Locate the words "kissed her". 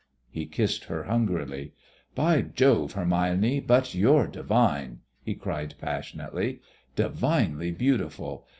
0.47-1.03